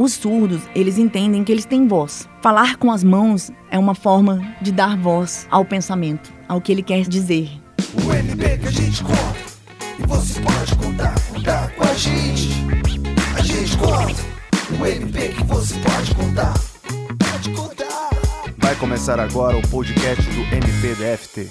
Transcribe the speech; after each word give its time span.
Os 0.00 0.14
surdos, 0.14 0.62
eles 0.74 0.96
entendem 0.96 1.44
que 1.44 1.52
eles 1.52 1.66
têm 1.66 1.86
voz. 1.86 2.26
Falar 2.40 2.76
com 2.76 2.90
as 2.90 3.04
mãos 3.04 3.50
é 3.70 3.78
uma 3.78 3.94
forma 3.94 4.40
de 4.58 4.72
dar 4.72 4.96
voz 4.96 5.46
ao 5.50 5.62
pensamento, 5.62 6.32
ao 6.48 6.58
que 6.58 6.72
ele 6.72 6.82
quer 6.82 7.06
dizer. 7.06 7.50
O 8.02 8.10
MP 8.10 8.56
que 8.56 8.68
a 8.68 8.70
gente 8.70 9.04
conta 9.04 9.36
e 9.98 10.06
você 10.06 10.40
pode 10.40 10.74
contar, 10.76 11.14
contar 11.28 11.70
com 11.74 11.82
a 11.84 11.92
gente. 11.92 12.48
A 13.36 13.42
gente 13.42 13.76
conta. 13.76 14.22
O 14.80 14.86
MP 14.86 15.34
que 15.34 15.44
você 15.44 15.74
pode 15.80 16.14
contar, 16.14 16.54
pode 17.18 17.50
contar. 17.50 18.10
Vai 18.56 18.74
começar 18.76 19.20
agora 19.20 19.58
o 19.58 19.68
podcast 19.68 20.24
do 20.30 20.40
MPDFT. 20.40 21.46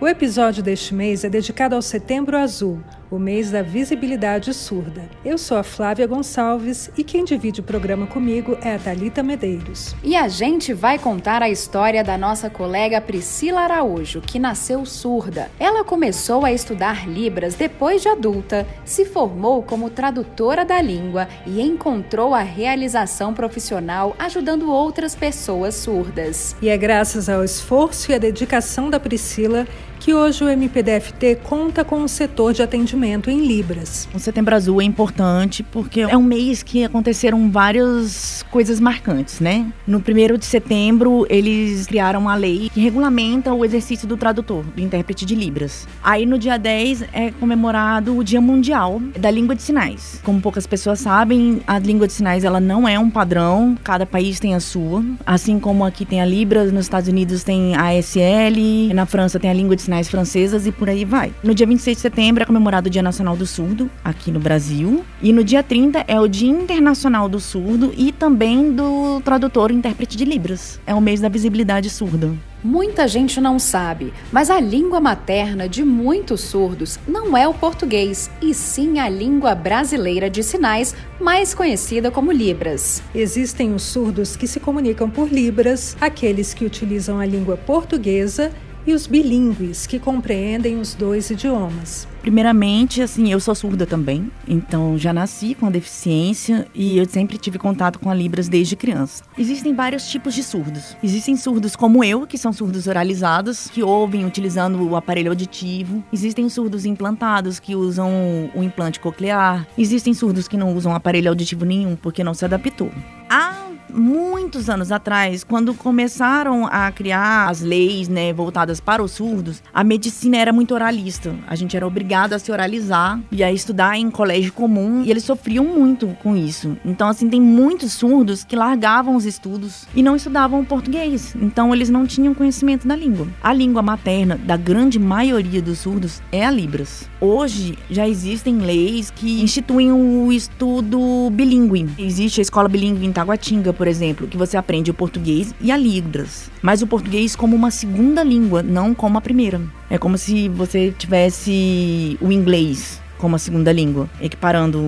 O 0.00 0.08
episódio 0.08 0.60
deste 0.60 0.92
mês 0.92 1.22
é 1.22 1.28
dedicado 1.28 1.76
ao 1.76 1.82
Setembro 1.82 2.36
Azul, 2.36 2.82
o 3.10 3.18
mês 3.18 3.50
da 3.50 3.60
visibilidade 3.60 4.54
surda. 4.54 5.02
Eu 5.24 5.36
sou 5.36 5.56
a 5.56 5.62
Flávia 5.62 6.06
Gonçalves 6.06 6.90
e 6.96 7.02
quem 7.02 7.24
divide 7.24 7.60
o 7.60 7.64
programa 7.64 8.06
comigo 8.06 8.56
é 8.62 8.74
a 8.74 8.78
Talita 8.78 9.22
Medeiros. 9.22 9.94
E 10.02 10.14
a 10.14 10.28
gente 10.28 10.72
vai 10.72 10.98
contar 10.98 11.42
a 11.42 11.50
história 11.50 12.04
da 12.04 12.16
nossa 12.16 12.48
colega 12.48 13.00
Priscila 13.00 13.62
Araújo, 13.62 14.20
que 14.20 14.38
nasceu 14.38 14.86
surda. 14.86 15.50
Ela 15.58 15.82
começou 15.82 16.44
a 16.44 16.52
estudar 16.52 17.08
Libras 17.08 17.54
depois 17.54 18.00
de 18.02 18.08
adulta, 18.08 18.66
se 18.84 19.04
formou 19.04 19.62
como 19.62 19.90
tradutora 19.90 20.64
da 20.64 20.80
língua 20.80 21.26
e 21.46 21.60
encontrou 21.60 22.34
a 22.34 22.42
realização 22.42 23.34
profissional 23.34 24.14
ajudando 24.18 24.70
outras 24.70 25.16
pessoas 25.16 25.74
surdas. 25.74 26.54
E 26.62 26.68
é 26.68 26.76
graças 26.76 27.28
ao 27.28 27.42
esforço 27.42 28.12
e 28.12 28.14
à 28.14 28.18
dedicação 28.18 28.88
da 28.88 29.00
Priscila 29.00 29.66
que 30.00 30.14
hoje 30.14 30.42
o 30.42 30.48
MPDFT 30.48 31.40
conta 31.44 31.84
com 31.84 31.98
um 31.98 32.08
setor 32.08 32.54
de 32.54 32.62
atendimento 32.62 33.28
em 33.28 33.46
Libras. 33.46 34.08
O 34.14 34.18
Setembro 34.18 34.56
Azul 34.56 34.80
é 34.80 34.84
importante 34.84 35.62
porque 35.62 36.00
é 36.00 36.16
um 36.16 36.22
mês 36.22 36.62
que 36.62 36.82
aconteceram 36.82 37.50
várias 37.50 38.42
coisas 38.50 38.80
marcantes, 38.80 39.40
né? 39.40 39.70
No 39.86 40.00
primeiro 40.00 40.38
de 40.38 40.46
setembro, 40.46 41.26
eles 41.28 41.86
criaram 41.86 42.20
uma 42.20 42.34
lei 42.34 42.70
que 42.72 42.80
regulamenta 42.80 43.52
o 43.52 43.62
exercício 43.62 44.08
do 44.08 44.16
tradutor, 44.16 44.64
do 44.64 44.80
intérprete 44.80 45.26
de 45.26 45.34
Libras. 45.34 45.86
Aí 46.02 46.24
no 46.24 46.38
dia 46.38 46.56
10 46.56 47.04
é 47.12 47.30
comemorado 47.32 48.16
o 48.16 48.24
Dia 48.24 48.40
Mundial 48.40 49.02
da 49.18 49.30
Língua 49.30 49.54
de 49.54 49.62
Sinais. 49.62 50.18
Como 50.24 50.40
poucas 50.40 50.66
pessoas 50.66 51.00
sabem, 51.00 51.60
a 51.66 51.78
língua 51.78 52.06
de 52.06 52.14
sinais 52.14 52.42
ela 52.42 52.58
não 52.58 52.88
é 52.88 52.98
um 52.98 53.10
padrão, 53.10 53.76
cada 53.84 54.06
país 54.06 54.40
tem 54.40 54.54
a 54.54 54.60
sua. 54.60 55.04
Assim 55.26 55.60
como 55.60 55.84
aqui 55.84 56.06
tem 56.06 56.22
a 56.22 56.24
Libras, 56.24 56.72
nos 56.72 56.86
Estados 56.86 57.08
Unidos 57.08 57.44
tem 57.44 57.76
a 57.76 57.90
ASL, 57.90 58.94
na 58.94 59.04
França 59.04 59.38
tem 59.38 59.50
a 59.50 59.54
língua 59.54 59.76
de 59.76 59.82
sinais 59.82 59.89
francesas 60.08 60.66
e 60.66 60.72
por 60.72 60.88
aí 60.88 61.04
vai. 61.04 61.32
No 61.42 61.54
dia 61.54 61.66
26 61.66 61.96
de 61.96 62.00
setembro 62.00 62.42
é 62.42 62.46
comemorado 62.46 62.88
o 62.88 62.90
Dia 62.90 63.02
Nacional 63.02 63.36
do 63.36 63.46
Surdo, 63.46 63.90
aqui 64.04 64.30
no 64.30 64.40
Brasil. 64.40 65.04
E 65.22 65.32
no 65.32 65.42
dia 65.42 65.62
30 65.62 66.04
é 66.06 66.20
o 66.20 66.28
Dia 66.28 66.50
Internacional 66.50 67.28
do 67.28 67.40
Surdo 67.40 67.92
e 67.96 68.12
também 68.12 68.72
do 68.72 69.20
tradutor 69.22 69.70
e 69.70 69.74
intérprete 69.74 70.16
de 70.16 70.24
Libras. 70.24 70.80
É 70.86 70.94
o 70.94 71.00
mês 71.00 71.20
da 71.20 71.28
visibilidade 71.28 71.90
surda. 71.90 72.32
Muita 72.62 73.08
gente 73.08 73.40
não 73.40 73.58
sabe, 73.58 74.12
mas 74.30 74.50
a 74.50 74.60
língua 74.60 75.00
materna 75.00 75.66
de 75.66 75.82
muitos 75.82 76.42
surdos 76.42 76.98
não 77.08 77.34
é 77.34 77.48
o 77.48 77.54
português, 77.54 78.30
e 78.42 78.52
sim 78.52 78.98
a 78.98 79.08
língua 79.08 79.54
brasileira 79.54 80.28
de 80.28 80.42
sinais, 80.42 80.94
mais 81.18 81.54
conhecida 81.54 82.10
como 82.10 82.30
Libras. 82.30 83.02
Existem 83.14 83.72
os 83.72 83.82
surdos 83.82 84.36
que 84.36 84.46
se 84.46 84.60
comunicam 84.60 85.08
por 85.08 85.32
Libras, 85.32 85.96
aqueles 85.98 86.52
que 86.52 86.66
utilizam 86.66 87.18
a 87.18 87.24
língua 87.24 87.56
portuguesa 87.56 88.52
e 88.86 88.92
os 88.92 89.06
bilíngues, 89.06 89.86
que 89.86 89.98
compreendem 89.98 90.78
os 90.78 90.94
dois 90.94 91.30
idiomas. 91.30 92.08
Primeiramente, 92.20 93.00
assim, 93.00 93.32
eu 93.32 93.40
sou 93.40 93.54
surda 93.54 93.86
também, 93.86 94.30
então 94.46 94.98
já 94.98 95.10
nasci 95.12 95.54
com 95.54 95.66
a 95.66 95.70
deficiência 95.70 96.66
e 96.74 96.98
eu 96.98 97.08
sempre 97.08 97.38
tive 97.38 97.58
contato 97.58 97.98
com 97.98 98.10
a 98.10 98.14
Libras 98.14 98.46
desde 98.46 98.76
criança. 98.76 99.24
Existem 99.38 99.74
vários 99.74 100.06
tipos 100.08 100.34
de 100.34 100.42
surdos. 100.42 100.96
Existem 101.02 101.34
surdos 101.36 101.74
como 101.74 102.04
eu, 102.04 102.26
que 102.26 102.36
são 102.36 102.52
surdos 102.52 102.86
oralizados, 102.86 103.68
que 103.68 103.82
ouvem 103.82 104.26
utilizando 104.26 104.86
o 104.86 104.96
aparelho 104.96 105.30
auditivo. 105.30 106.04
Existem 106.12 106.48
surdos 106.50 106.84
implantados, 106.84 107.58
que 107.58 107.74
usam 107.74 108.10
o 108.54 108.62
implante 108.62 109.00
coclear. 109.00 109.66
Existem 109.78 110.12
surdos 110.12 110.46
que 110.46 110.58
não 110.58 110.74
usam 110.74 110.94
aparelho 110.94 111.30
auditivo 111.30 111.64
nenhum, 111.64 111.96
porque 111.96 112.22
não 112.22 112.34
se 112.34 112.44
adaptou. 112.44 112.90
Há 113.30 113.59
muitos 113.94 114.68
anos 114.70 114.92
atrás, 114.92 115.44
quando 115.44 115.74
começaram 115.74 116.66
a 116.66 116.90
criar 116.90 117.48
as 117.48 117.60
leis, 117.60 118.08
né, 118.08 118.32
voltadas 118.32 118.80
para 118.80 119.02
os 119.02 119.12
surdos, 119.12 119.62
a 119.72 119.84
medicina 119.84 120.36
era 120.36 120.52
muito 120.52 120.74
oralista. 120.74 121.34
A 121.46 121.54
gente 121.54 121.76
era 121.76 121.86
obrigado 121.86 122.32
a 122.32 122.38
se 122.38 122.50
oralizar 122.50 123.20
e 123.30 123.42
a 123.42 123.52
estudar 123.52 123.96
em 123.96 124.10
colégio 124.10 124.52
comum, 124.52 125.02
e 125.04 125.10
eles 125.10 125.24
sofriam 125.24 125.64
muito 125.64 126.08
com 126.22 126.36
isso. 126.36 126.76
Então, 126.84 127.08
assim, 127.08 127.28
tem 127.28 127.40
muitos 127.40 127.92
surdos 127.92 128.44
que 128.44 128.56
largavam 128.56 129.16
os 129.16 129.24
estudos 129.24 129.86
e 129.94 130.02
não 130.02 130.16
estudavam 130.16 130.64
português. 130.64 131.34
Então, 131.40 131.74
eles 131.74 131.90
não 131.90 132.06
tinham 132.06 132.34
conhecimento 132.34 132.86
da 132.86 132.96
língua. 132.96 133.26
A 133.42 133.52
língua 133.52 133.82
materna 133.82 134.36
da 134.36 134.56
grande 134.56 134.98
maioria 134.98 135.62
dos 135.62 135.78
surdos 135.78 136.22
é 136.32 136.44
a 136.44 136.50
Libras. 136.50 137.08
Hoje 137.20 137.78
já 137.90 138.08
existem 138.08 138.58
leis 138.58 139.10
que 139.10 139.42
instituem 139.42 139.92
o 139.92 140.32
estudo 140.32 141.30
bilíngue. 141.32 141.88
Existe 141.98 142.40
a 142.40 142.42
escola 142.42 142.68
bilíngue 142.68 143.06
em 143.06 143.12
Taguatinga, 143.12 143.72
por 143.80 143.88
exemplo, 143.88 144.28
que 144.28 144.36
você 144.36 144.58
aprende 144.58 144.90
o 144.90 144.94
português 144.94 145.54
e 145.58 145.72
a 145.72 145.76
Libras, 145.78 146.50
mas 146.60 146.82
o 146.82 146.86
português 146.86 147.34
como 147.34 147.56
uma 147.56 147.70
segunda 147.70 148.22
língua, 148.22 148.62
não 148.62 148.94
como 148.94 149.16
a 149.16 149.22
primeira. 149.22 149.58
É 149.88 149.96
como 149.96 150.18
se 150.18 150.50
você 150.50 150.90
tivesse 150.98 152.18
o 152.20 152.30
inglês 152.30 153.00
como 153.16 153.36
a 153.36 153.38
segunda 153.38 153.72
língua, 153.72 154.06
equiparando 154.20 154.82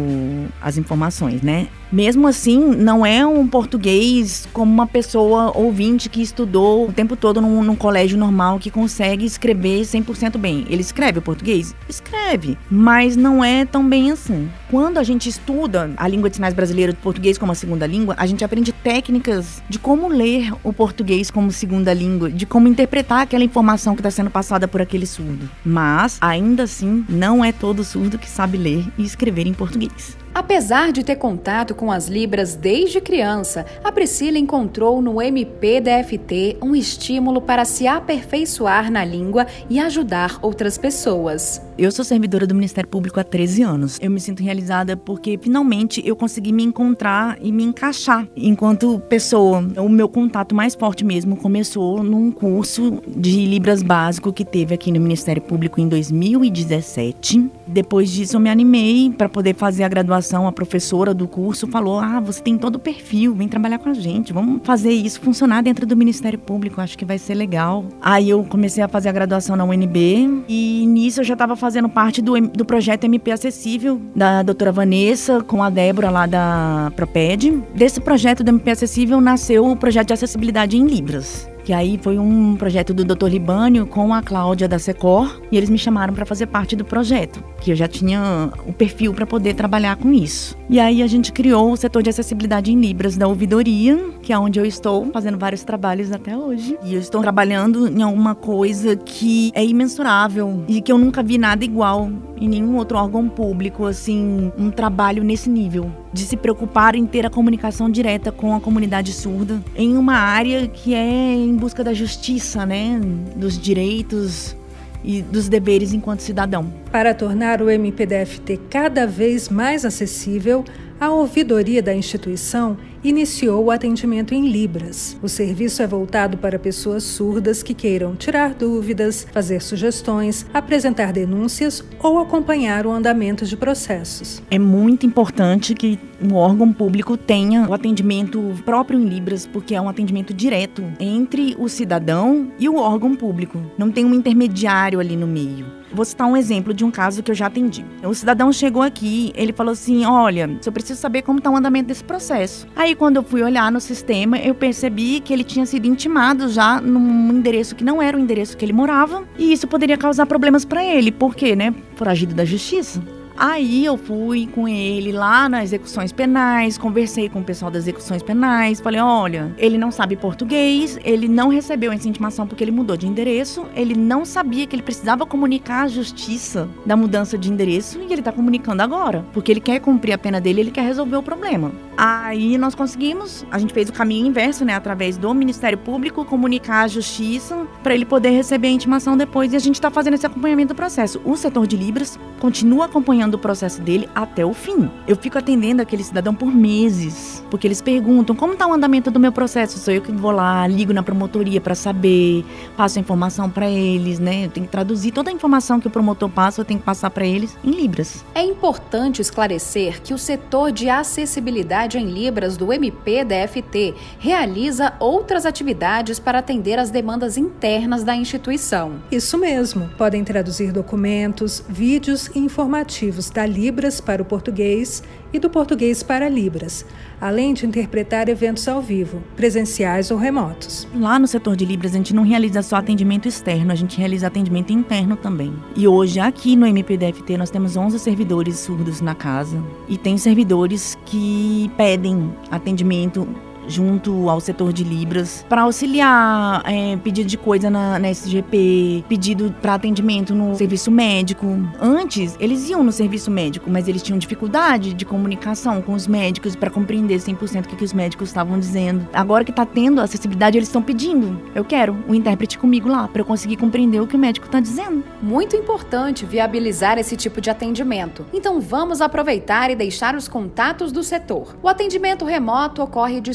as 0.61 0.77
informações, 0.77 1.41
né? 1.41 1.69
Mesmo 1.93 2.27
assim, 2.27 2.59
não 2.75 3.05
é 3.05 3.27
um 3.27 3.47
português 3.47 4.49
como 4.51 4.73
uma 4.73 4.87
pessoa 4.87 5.53
ouvinte 5.55 6.09
que 6.09 6.23
estudou 6.23 6.89
o 6.89 6.93
tempo 6.93 7.17
todo 7.17 7.39
num, 7.39 7.63
num 7.63 7.77
colégio 7.77 8.17
normal 8.17 8.59
que 8.59 8.71
consegue 8.71 9.27
escrever 9.27 9.83
100% 9.83 10.39
bem. 10.39 10.65
Ele 10.71 10.81
escreve 10.81 11.19
o 11.19 11.23
português? 11.23 11.75
Escreve, 11.87 12.57
mas 12.71 13.15
não 13.15 13.45
é 13.45 13.67
tão 13.67 13.87
bem 13.87 14.11
assim. 14.11 14.49
Quando 14.71 14.97
a 14.97 15.03
gente 15.03 15.29
estuda 15.29 15.91
a 15.99 16.09
língua 16.09 16.31
de 16.31 16.37
sinais 16.37 16.55
brasileira 16.55 16.93
do 16.93 16.99
português 16.99 17.37
como 17.37 17.53
a 17.53 17.55
segunda 17.55 17.87
língua, 17.87 18.15
a 18.17 18.25
gente 18.25 18.43
aprende 18.43 18.73
técnicas 18.73 19.63
de 19.69 19.79
como 19.79 20.09
ler 20.09 20.51
o 20.65 20.73
português 20.73 21.31
como 21.31 21.53
segunda 21.53 21.93
língua, 21.93 22.31
de 22.31 22.47
como 22.47 22.69
interpretar 22.69 23.21
aquela 23.21 23.45
informação 23.45 23.95
que 23.95 24.01
está 24.01 24.11
sendo 24.11 24.31
passada 24.31 24.67
por 24.67 24.81
aquele 24.81 25.05
surdo. 25.05 25.51
Mas, 25.63 26.17
ainda 26.23 26.63
assim, 26.63 27.05
não 27.07 27.45
é 27.45 27.53
todo 27.53 27.85
surdo 27.85 28.19
que 28.19 28.31
sabe 28.31 28.57
ler 28.57 28.87
e 28.97 29.05
escrever 29.05 29.47
em 29.47 29.53
português. 29.53 30.22
Apesar 30.35 30.93
de 30.93 31.05
ter 31.05 31.17
contato 31.17 31.75
com 31.75 31.93
as 31.93 32.09
Libras 32.09 32.55
desde 32.55 33.03
criança, 33.03 33.67
a 33.85 33.93
Priscila 33.93 34.39
encontrou 34.39 35.03
no 35.03 35.21
MPDFT 35.21 36.57
um 36.63 36.75
estímulo 36.75 37.43
para 37.43 37.67
se 37.67 37.87
aperfeiçoar 37.87 38.91
na 38.91 39.05
língua 39.05 39.47
e 39.69 39.79
ajudar 39.79 40.39
outras 40.41 40.79
pessoas. 40.79 41.61
Eu 41.79 41.91
sou 41.91 42.05
servidora 42.05 42.47
do 42.47 42.55
Ministério 42.55 42.89
Público 42.89 43.19
há 43.19 43.25
13 43.25 43.63
anos. 43.63 43.99
Eu 44.01 44.11
me 44.11 44.21
sinto 44.21 44.43
realizada 44.43 44.95
porque 44.95 45.39
finalmente 45.41 46.03
eu 46.07 46.15
consegui 46.15 46.53
me 46.53 46.63
encontrar 46.63 47.39
e 47.41 47.51
me 47.51 47.65
encaixar 47.65 48.29
enquanto 48.37 49.01
pessoa. 49.09 49.65
O 49.79 49.89
meu 49.89 50.07
contato 50.07 50.55
mais 50.55 50.75
forte 50.75 51.03
mesmo 51.03 51.35
começou 51.35 52.03
num 52.03 52.31
curso 52.31 53.03
de 53.09 53.47
Libras 53.47 53.83
básico 53.83 54.33
que 54.33 54.45
teve 54.45 54.75
aqui 54.75 54.93
no 54.93 55.01
Ministério 55.01 55.41
Público 55.41 55.81
em 55.81 55.89
2017. 55.89 57.51
Depois 57.67 58.11
disso 58.11 58.37
eu 58.37 58.41
me 58.41 58.51
animei 58.51 59.11
para 59.11 59.29
poder 59.29 59.55
fazer 59.55 59.83
a 59.85 59.89
graduação. 59.89 60.47
A 60.47 60.53
professora 60.53 61.15
do 61.15 61.27
curso 61.27 61.67
falou: 61.67 61.99
"Ah, 61.99 62.21
você 62.21 62.43
tem 62.43 62.59
todo 62.59 62.77
o 62.77 62.79
perfil, 62.79 63.35
vem 63.35 63.49
trabalhar 63.49 63.79
com 63.79 63.89
a 63.89 63.95
gente. 63.95 64.33
Vamos 64.33 64.61
fazer 64.63 64.93
isso 64.93 65.21
funcionar 65.21 65.63
dentro 65.63 65.87
do 65.87 65.97
Ministério 65.97 66.39
Público, 66.39 66.83
acho 66.83 66.99
que 66.99 67.05
vai 67.05 67.19
ser 67.19 67.35
legal". 67.35 67.87
Aí 68.03 68.29
eu 68.29 68.45
comecei 68.45 68.83
a 68.83 68.89
fazer 68.89 69.09
a 69.09 69.13
graduação 69.13 69.57
na 69.57 69.65
UNB 69.65 70.45
e 70.47 70.85
nisso 70.87 71.21
eu 71.21 71.25
já 71.25 71.33
estava 71.33 71.57
fazendo 71.63 71.89
parte 71.89 72.21
do, 72.21 72.41
do 72.41 72.65
projeto 72.65 73.05
MP 73.05 73.31
Acessível 73.31 74.03
da 74.17 74.43
doutora 74.43 74.73
Vanessa 74.73 75.41
com 75.45 75.63
a 75.63 75.71
Débora 75.71 76.11
lá 76.11 76.27
da 76.27 76.93
Proped. 76.97 77.63
Desse 77.73 78.01
projeto 78.01 78.43
do 78.43 78.49
MP 78.49 78.73
Acessível 78.73 79.21
nasceu 79.21 79.65
o 79.65 79.77
projeto 79.77 80.09
de 80.09 80.15
acessibilidade 80.15 80.77
em 80.77 80.85
Libras. 80.85 81.52
Que 81.65 81.73
aí 81.73 81.99
foi 82.03 82.19
um 82.19 82.57
projeto 82.57 82.93
do 82.93 83.05
Dr. 83.05 83.29
Libânio 83.29 83.87
com 83.87 84.13
a 84.13 84.23
Cláudia 84.23 84.67
da 84.67 84.79
Secor 84.79 85.41
e 85.51 85.57
eles 85.57 85.71
me 85.71 85.79
chamaram 85.79 86.13
para 86.13 86.27
fazer 86.27 86.47
parte 86.47 86.75
do 86.75 86.85
projeto, 86.85 87.43
que 87.61 87.71
eu 87.71 87.77
já 87.77 87.87
tinha 87.87 88.51
o 88.67 88.73
perfil 88.73 89.15
para 89.15 89.27
poder 89.27 89.55
trabalhar 89.55 89.97
com 89.97 90.13
isso. 90.13 90.57
E 90.69 90.81
aí 90.81 91.03
a 91.03 91.07
gente 91.07 91.33
criou 91.33 91.73
o 91.73 91.77
setor 91.77 92.03
de 92.03 92.11
acessibilidade 92.11 92.73
em 92.73 92.81
Libras 92.81 93.17
da 93.17 93.29
ouvidoria, 93.29 93.97
que 94.21 94.33
é 94.33 94.39
onde 94.39 94.59
eu 94.59 94.65
estou 94.65 95.09
fazendo 95.13 95.39
vários 95.39 95.63
trabalhos 95.63 96.11
até 96.11 96.37
hoje. 96.37 96.77
E 96.85 96.95
eu 96.95 97.01
estou 97.01 97.21
trabalhando 97.21 97.87
em 97.87 98.03
alguma 98.03 98.35
coisa 98.35 98.97
que 98.97 99.53
é 99.55 99.65
imensurável 99.65 100.65
e 100.67 100.81
que 100.81 100.91
eu 100.91 100.99
nunca 100.99 101.23
vi 101.23 101.39
nada 101.39 101.65
igual 101.65 102.11
em 102.37 102.49
nenhum 102.49 102.77
outro 102.77 102.99
órgão 102.99 103.29
público, 103.29 103.87
assim, 103.87 104.51
um 104.59 104.71
trabalho 104.71 105.23
nesse 105.23 105.49
nível 105.49 106.02
de 106.13 106.25
se 106.25 106.37
preocupar 106.37 106.95
em 106.95 107.07
ter 107.07 107.25
a 107.25 107.31
comunicação 107.31 107.91
direta 107.91 108.31
com 108.31 108.55
a 108.55 108.61
comunidade 108.61 109.13
surda 109.13 109.63
em 109.75 109.97
uma 109.97 110.17
área 110.17 110.69
que 110.69 110.95
é 110.95 111.35
em 111.35 111.57
busca 111.57 111.83
da 111.83 111.95
justiça, 111.95 112.67
né, 112.67 113.01
dos 113.35 113.59
direitos 113.59 114.57
e 115.05 115.23
dos 115.23 115.49
deveres 115.49 115.93
enquanto 115.93 116.21
cidadão. 116.21 116.73
Para 116.91 117.15
tornar 117.15 117.61
o 117.63 117.71
MPDFT 117.71 118.61
cada 118.71 119.07
vez 119.07 119.49
mais 119.49 119.85
acessível, 119.85 120.65
A 121.03 121.11
ouvidoria 121.11 121.83
da 121.83 121.93
instituição 121.93 122.77
iniciou 123.03 123.65
o 123.65 123.73
atendimento 123.73 124.35
em 124.35 124.49
Libras. 124.49 125.19
O 125.21 125.29
serviço 125.29 125.83
é 125.83 125.87
voltado 125.89 126.39
para 126.39 126.61
pessoas 126.61 127.03
surdas 127.03 127.61
que 127.61 127.75
queiram 127.75 128.15
tirar 128.15 128.55
dúvidas, 128.55 129.27
fazer 129.33 129.61
sugestões, 129.61 130.47
apresentar 130.55 131.13
denúncias 131.13 131.83
ou 131.99 132.21
acompanhar 132.21 132.87
o 132.87 132.93
andamento 132.93 133.45
de 133.45 133.57
processos. 133.57 134.41
É 134.49 134.61
muito 134.61 135.05
importante 135.05 135.75
que 135.75 135.99
o 136.23 136.35
órgão 136.35 136.73
público 136.73 137.17
tenha 137.17 137.69
o 137.69 137.75
atendimento 137.75 138.41
próprio 138.65 138.97
em 138.97 139.05
Libras, 139.05 139.45
porque 139.45 139.75
é 139.75 139.81
um 139.81 139.89
atendimento 139.89 140.33
direto 140.33 140.85
entre 141.01 141.57
o 141.59 141.69
cidadão 141.69 142.53
e 142.61 142.69
o 142.69 142.77
órgão 142.77 143.17
público. 143.17 143.61
Não 143.77 143.91
tem 143.91 144.05
um 144.05 144.15
intermediário 144.15 145.01
ali 145.01 145.17
no 145.17 145.27
meio. 145.27 145.82
Vou 145.95 146.05
citar 146.05 146.27
um 146.27 146.37
exemplo 146.37 146.73
de 146.73 146.85
um 146.85 146.91
caso 146.91 147.23
que 147.23 147.31
eu 147.31 147.35
já 147.35 147.47
atendi. 147.47 147.85
O 148.03 148.15
cidadão 148.15 148.53
chegou 148.53 148.83
aqui, 148.83 149.33
ele 149.35 149.53
falou 149.53 149.73
assim: 149.73 150.05
Olha, 150.05 150.59
eu 150.65 150.73
preciso 150.73 151.01
saber 151.01 151.23
como 151.23 151.39
está 151.39 151.51
o 151.51 151.57
andamento 151.57 151.89
desse 151.89 152.05
processo. 152.05 152.67
Aí, 152.75 152.95
quando 152.95 153.17
eu 153.17 153.23
fui 153.23 153.43
olhar 153.43 153.71
no 153.71 153.81
sistema, 153.81 154.39
eu 154.39 154.55
percebi 154.55 155.21
que 155.21 155.33
ele 155.33 155.45
tinha 155.45 155.67
sido 155.67 155.87
intimado 155.87 156.49
já 156.49 156.81
num 156.81 157.31
endereço 157.31 157.75
que 157.75 157.85
não 157.85 158.01
era 158.01 158.17
o 158.17 158.21
endereço 158.21 158.57
que 158.57 158.65
ele 158.65 158.73
morava. 158.73 159.25
E 159.39 159.53
isso 159.53 159.67
poderia 159.67 159.97
causar 159.97 160.27
problemas 160.27 160.65
para 160.65 160.85
ele. 160.85 161.13
Por 161.13 161.35
quê, 161.35 161.55
né? 161.55 161.75
Foragido 161.97 162.35
da 162.35 162.45
justiça. 162.45 163.03
Aí 163.37 163.85
eu 163.85 163.97
fui 163.97 164.47
com 164.47 164.69
ele 164.69 165.13
lá 165.13 165.49
nas 165.49 165.65
execuções 165.65 166.13
penais, 166.13 166.79
conversei 166.79 167.29
com 167.29 167.41
o 167.41 167.45
pessoal 167.45 167.71
das 167.71 167.85
execuções 167.85 168.23
penais, 168.23 168.81
falei: 168.81 169.01
olha, 169.01 169.55
ele 169.59 169.79
não 169.79 169.91
sabe 169.91 170.17
português, 170.17 170.99
ele 171.05 171.29
não 171.29 171.49
recebeu 171.49 171.93
essa 171.93 172.09
intimação 172.09 172.47
porque 172.47 172.63
ele 172.63 172.71
mudou 172.71 172.97
de 172.97 173.07
endereço, 173.07 173.67
ele 173.75 173.95
não 173.95 174.25
sabia 174.25 174.67
que 174.67 174.77
ele 174.77 174.83
precisava 174.83 175.27
comunicar 175.27 175.85
à 175.85 175.89
justiça 175.89 176.69
da 176.85 176.97
mudança 176.97 177.39
de 177.39 177.51
endereço 177.51 177.99
e 178.01 178.05
ele 178.05 178.21
está 178.21 178.33
comunicando 178.33 178.83
agora, 178.83 179.25
porque 179.33 179.51
ele 179.51 179.61
quer 179.61 179.81
cumprir 179.81 180.13
a 180.13 180.19
pena 180.19 180.41
dele, 180.41 180.61
ele 180.61 180.71
quer 180.71 180.85
resolver 180.85 181.17
o 181.17 181.23
problema. 181.23 181.73
Aí 181.97 182.57
nós 182.59 182.75
conseguimos, 182.75 183.47
a 183.51 183.59
gente 183.59 183.73
fez 183.73 183.89
o 183.89 183.93
caminho 183.93 184.27
inverso, 184.27 184.65
né, 184.65 184.75
através 184.75 185.17
do 185.17 185.33
Ministério 185.35 185.79
Público, 185.79 186.25
comunicar 186.25 186.83
à 186.83 186.89
justiça 186.89 187.67
para 187.83 187.95
ele 187.95 188.05
poder 188.05 188.31
receber 188.31 188.69
a 188.69 188.71
intimação 188.71 189.17
depois 189.17 189.53
e 189.53 189.57
a 189.57 189.59
gente 189.59 189.75
está 189.75 189.91
fazendo 189.91 190.15
esse 190.15 190.27
acompanhamento 190.27 190.75
do 190.75 190.77
processo. 190.77 191.21
O 191.25 191.37
setor 191.37 191.67
de 191.67 191.77
Libras 191.77 192.19
continua 192.41 192.87
acompanhando 192.87 193.22
acompanhando 193.23 193.35
o 193.35 193.39
processo 193.39 193.81
dele 193.81 194.09
até 194.15 194.45
o 194.45 194.53
fim. 194.53 194.91
Eu 195.07 195.17
fico 195.17 195.39
atendendo 195.39 195.81
aquele 195.81 196.03
cidadão 196.03 196.35
por 196.35 196.53
meses, 196.53 197.45
porque 197.51 197.67
eles 197.67 197.81
perguntam 197.81 198.35
como 198.35 198.55
está 198.55 198.67
o 198.67 198.73
andamento 198.73 199.11
do 199.11 199.21
meu 199.21 199.33
processo. 199.33 199.79
Sou 199.79 199.95
eu 199.95 200.03
que 200.03 200.11
vou 200.13 200.31
lá, 200.31 200.67
ligo 200.67 200.93
na 200.93 201.03
promotoria 201.03 201.61
para 201.61 201.75
saber, 201.75 202.45
passo 202.77 202.99
a 202.99 203.01
informação 203.01 203.49
para 203.49 203.69
eles, 203.69 204.19
né? 204.19 204.47
Eu 204.47 204.51
tenho 204.51 204.67
que 204.67 204.73
traduzir 204.73 205.13
toda 205.13 205.31
a 205.31 205.33
informação 205.33 205.79
que 205.79 205.87
o 205.87 205.91
promotor 205.91 206.29
passa, 206.29 206.61
eu 206.61 206.65
tenho 206.65 206.81
que 206.81 206.87
passar 206.87 207.11
para 207.11 207.25
eles 207.25 207.57
em 207.63 207.71
libras. 207.71 208.25
É 208.35 208.43
importante 208.43 209.21
esclarecer 209.21 210.03
que 210.03 210.13
o 210.13 210.19
setor 210.19 210.73
de 210.73 210.89
acessibilidade 210.89 211.99
em 211.99 212.07
libras 212.07 212.57
do 212.57 212.73
MPDFT 212.73 213.95
realiza 214.19 214.95
outras 214.99 215.47
atividades 215.47 216.19
para 216.19 216.39
atender 216.39 216.79
as 216.79 216.91
demandas 216.91 217.37
internas 217.37 218.03
da 218.03 218.17
instituição. 218.17 218.95
Isso 219.11 219.39
mesmo. 219.39 219.89
Podem 219.97 220.25
traduzir 220.25 220.73
documentos, 220.73 221.63
vídeos 221.69 222.29
e 222.35 222.39
informativos 222.39 223.12
da 223.31 223.45
Libras 223.45 224.01
para 224.01 224.23
o 224.23 224.25
português 224.25 225.03
e 225.33 225.39
do 225.39 225.51
português 225.51 226.03
para 226.03 226.29
Libras, 226.29 226.85
além 227.21 227.55
de 227.55 227.67
interpretar 227.67 228.29
eventos 228.29 228.67
ao 228.67 228.81
vivo, 228.81 229.23
presenciais 229.37 230.11
ou 230.11 230.19
remotos. 230.19 230.89
Lá 230.95 231.19
no 231.19 231.27
setor 231.27 231.57
de 231.57 231.65
Libras, 231.65 231.93
a 231.95 231.97
gente 231.97 232.15
não 232.15 232.23
realiza 232.23 232.63
só 232.63 232.77
atendimento 232.77 233.29
externo, 233.29 233.73
a 233.73 233.75
gente 233.75 233.99
realiza 233.99 234.27
atendimento 234.27 234.73
interno 234.73 235.17
também. 235.17 235.55
E 235.77 235.87
hoje, 235.87 236.21
aqui 236.21 236.57
no 236.57 236.67
MPDFT, 236.67 237.37
nós 237.37 237.51
temos 237.51 237.77
11 237.77 237.99
servidores 237.99 238.59
surdos 238.59 239.01
na 239.01 239.15
casa 239.15 239.63
e 239.89 239.99
tem 239.99 240.17
servidores 240.17 240.99
que 241.05 241.71
pedem 241.77 242.33
atendimento 242.51 243.29
junto 243.67 244.29
ao 244.29 244.41
setor 244.41 244.73
de 244.73 244.85
Libras 244.85 245.45
para 245.49 245.63
auxiliar 245.63 246.63
é, 246.67 246.97
pedido 246.97 247.29
de 247.29 247.37
coisa 247.37 247.71
na, 247.71 247.99
na 247.99 248.11
SGP, 248.11 249.05
pedido 249.09 249.55
para 249.61 249.75
atendimento 249.75 250.35
no 250.35 250.55
serviço 250.55 250.91
médico. 250.91 251.47
Antes, 251.81 252.37
eles 252.41 252.69
iam 252.69 252.83
no 252.83 252.93
serviço 252.93 253.31
médico, 253.31 253.71
mas 253.71 253.89
eles 253.89 254.03
tinham 254.03 254.19
dificuldade 254.19 254.95
de 254.95 255.05
comunicação 255.05 255.81
com 255.83 255.93
os 255.93 256.07
médicos 256.07 256.57
para 256.57 256.71
compreender 256.71 257.19
100% 257.19 257.65
o 257.65 257.69
que, 257.69 257.77
que 257.77 257.85
os 257.85 257.93
médicos 257.93 258.29
estavam 258.29 258.59
dizendo. 258.59 259.07
Agora 259.13 259.45
que 259.45 259.51
está 259.51 259.65
tendo 259.65 260.01
acessibilidade, 260.01 260.59
eles 260.59 260.69
estão 260.69 260.83
pedindo. 260.83 261.41
Eu 261.55 261.65
quero 261.65 261.97
o 262.09 262.15
intérprete 262.15 262.59
comigo 262.59 262.89
lá 262.89 263.09
para 263.09 263.23
eu 263.23 263.27
conseguir 263.27 263.57
compreender 263.57 264.01
o 264.01 264.07
que 264.07 264.17
o 264.17 264.19
médico 264.19 264.47
está 264.47 264.61
dizendo. 264.61 265.05
Muito 265.21 265.57
importante 265.57 266.25
viabilizar 266.25 266.99
esse 266.99 267.17
tipo 267.17 267.41
de 267.41 267.51
atendimento. 267.51 268.25
Então 268.33 268.61
vamos 268.61 269.01
aproveitar 269.01 269.71
e 269.71 269.77
deixar 269.77 270.15
os 270.15 270.29
contatos 270.29 270.93
do 270.93 271.03
setor. 271.03 271.57
O 271.63 271.69
atendimento 271.69 272.25
remoto 272.25 272.83
ocorre 272.83 273.21
de 273.21 273.35